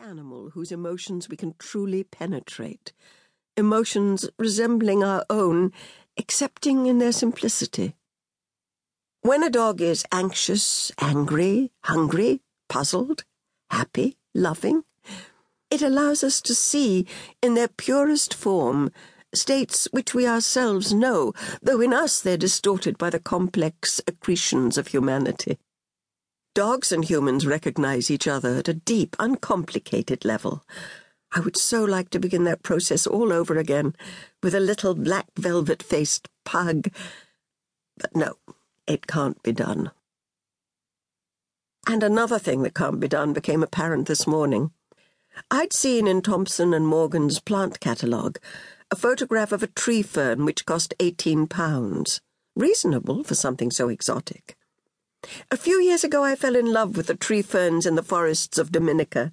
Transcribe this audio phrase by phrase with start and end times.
[0.00, 2.92] animal whose emotions we can truly penetrate,
[3.56, 5.72] emotions resembling our own,
[6.16, 7.94] excepting in their simplicity.
[9.22, 13.24] When a dog is anxious, angry, hungry, puzzled,
[13.70, 14.84] happy, loving,
[15.70, 17.06] it allows us to see
[17.42, 18.90] in their purest form
[19.34, 21.32] states which we ourselves know,
[21.62, 25.58] though in us they're distorted by the complex accretions of humanity.
[26.54, 30.64] Dogs and humans recognize each other at a deep, uncomplicated level.
[31.32, 33.94] I would so like to begin that process all over again
[34.42, 36.88] with a little black velvet faced pug.
[37.96, 38.34] But no,
[38.88, 39.92] it can't be done.
[41.86, 44.72] And another thing that can't be done became apparent this morning.
[45.52, 48.38] I'd seen in Thompson and Morgan's plant catalogue
[48.90, 52.20] a photograph of a tree fern which cost eighteen pounds.
[52.56, 54.56] Reasonable for something so exotic.
[55.50, 58.58] A few years ago, I fell in love with the tree ferns in the forests
[58.58, 59.32] of Dominica,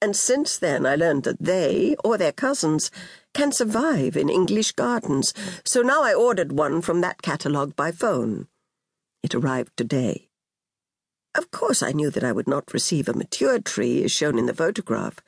[0.00, 2.90] and since then I learned that they, or their cousins,
[3.34, 8.48] can survive in English gardens, so now I ordered one from that catalogue by phone.
[9.22, 10.28] It arrived today.
[11.34, 14.46] Of course, I knew that I would not receive a mature tree as shown in
[14.46, 15.20] the photograph,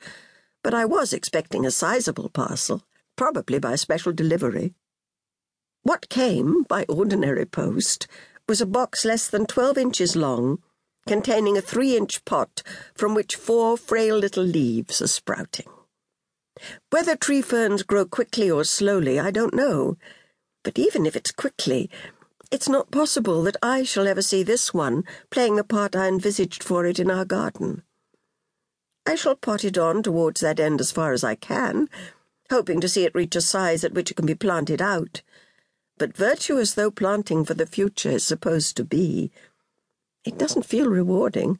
[0.63, 2.83] but I was expecting a sizable parcel,
[3.15, 4.73] probably by special delivery.
[5.83, 8.07] What came by ordinary post
[8.47, 10.59] was a box less than twelve inches long,
[11.07, 12.63] containing a three inch pot
[12.95, 15.69] from which four frail little leaves are sprouting.
[16.89, 19.97] Whether tree ferns grow quickly or slowly, I don't know.
[20.63, 21.89] But even if it's quickly,
[22.51, 26.61] it's not possible that I shall ever see this one playing the part I envisaged
[26.61, 27.83] for it in our garden.
[29.05, 31.89] I shall pot it on towards that end as far as I can,
[32.51, 35.21] hoping to see it reach a size at which it can be planted out
[36.01, 39.31] but virtuous though planting for the future is supposed to be,
[40.25, 41.59] it doesn't feel rewarding.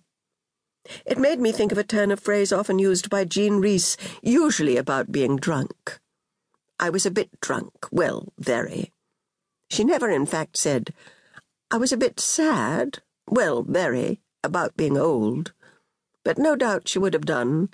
[1.06, 4.78] It made me think of a turn of phrase often used by Jean Rhys, usually
[4.78, 6.00] about being drunk.
[6.80, 8.92] I was a bit drunk, well, very.
[9.70, 10.92] She never, in fact, said,
[11.70, 12.98] I was a bit sad,
[13.30, 15.54] well, very, about being old.
[16.24, 17.70] But no doubt she would have done,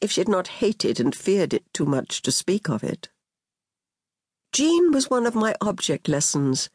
[0.00, 3.08] if she had not hated and feared it too much to speak of it.
[4.52, 6.70] Jean was one of my object lessons,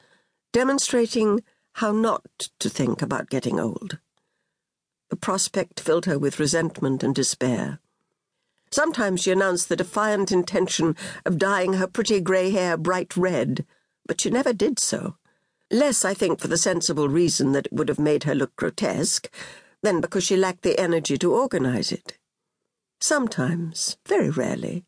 [0.54, 1.44] demonstrating
[1.74, 4.00] how not to think about getting old.
[5.10, 7.80] The prospect filled her with resentment and despair.
[8.72, 13.66] Sometimes she announced the defiant intention of dyeing her pretty grey hair bright red,
[14.08, 15.18] but she never did so.
[15.70, 19.30] Less, I think, for the sensible reason that it would have made her look grotesque,
[19.82, 22.18] than because she lacked the energy to organize it.
[23.02, 24.86] Sometimes, very rarely,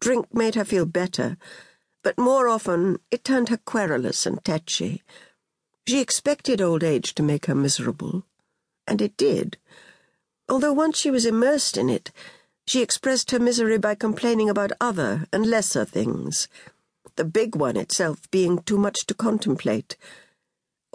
[0.00, 1.36] drink made her feel better
[2.08, 5.02] but more often it turned her querulous and tetchy.
[5.86, 8.24] She expected old age to make her miserable,
[8.86, 9.58] and it did.
[10.48, 12.10] Although once she was immersed in it,
[12.66, 16.48] she expressed her misery by complaining about other and lesser things,
[17.16, 19.98] the big one itself being too much to contemplate,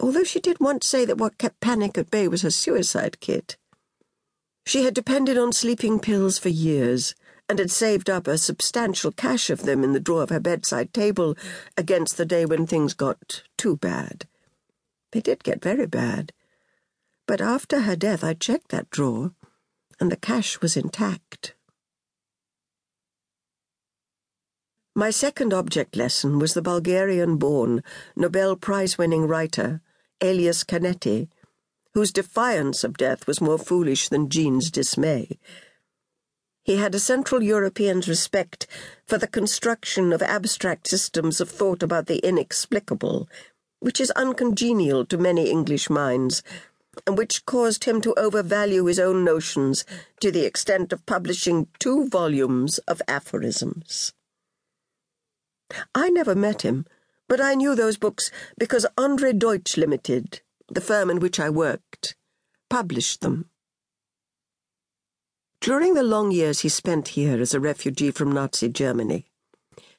[0.00, 3.56] although she did once say that what kept panic at bay was her suicide kit.
[4.66, 7.14] She had depended on sleeping pills for years
[7.48, 10.92] and had saved up a substantial cache of them in the drawer of her bedside
[10.94, 11.36] table
[11.76, 14.26] against the day when things got too bad.
[15.12, 16.32] They did get very bad.
[17.26, 19.32] But after her death, I checked that drawer,
[20.00, 21.54] and the cache was intact.
[24.96, 27.82] My second object lesson was the Bulgarian born,
[28.14, 29.80] Nobel Prize winning writer,
[30.20, 31.28] Elias Canetti,
[31.94, 35.38] whose defiance of death was more foolish than Jean's dismay.
[36.64, 38.66] He had a Central European's respect
[39.06, 43.28] for the construction of abstract systems of thought about the inexplicable,
[43.80, 46.42] which is uncongenial to many English minds,
[47.06, 49.84] and which caused him to overvalue his own notions
[50.20, 54.14] to the extent of publishing two volumes of aphorisms.
[55.94, 56.86] I never met him,
[57.28, 62.16] but I knew those books because Andre Deutsch Limited, the firm in which I worked,
[62.70, 63.50] published them.
[65.64, 69.24] During the long years he spent here as a refugee from Nazi Germany,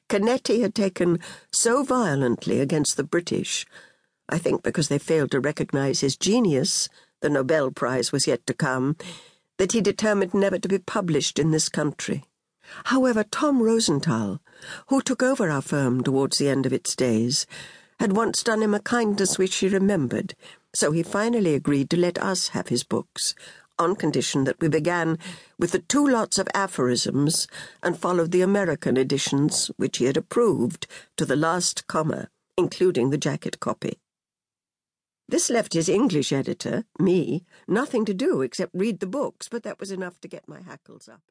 [0.08, 1.18] Canetti had taken
[1.50, 3.66] so violently against the British,
[4.28, 6.88] I think because they failed to recognize his genius,
[7.20, 8.94] the Nobel Prize was yet to come,
[9.56, 12.22] that he determined never to be published in this country.
[12.84, 14.40] However, Tom Rosenthal,
[14.86, 17.44] who took over our firm towards the end of its days,
[17.98, 20.36] had once done him a kindness which he remembered,
[20.72, 23.34] so he finally agreed to let us have his books,
[23.78, 25.18] on condition that we began
[25.58, 27.46] with the two lots of aphorisms
[27.82, 30.86] and followed the American editions, which he had approved,
[31.16, 33.98] to the last comma, including the jacket copy.
[35.28, 39.80] This left his English editor, me, nothing to do except read the books, but that
[39.80, 41.22] was enough to get my hackles up.